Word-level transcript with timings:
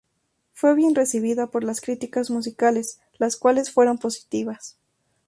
Fue 0.53 0.73
bien 0.73 0.95
recibida 0.95 1.51
por 1.51 1.63
las 1.63 1.79
críticas 1.79 2.31
musicales, 2.31 2.99
las 3.19 3.35
cuales 3.37 3.71
fueron 3.71 3.99
positivas. 3.99 4.79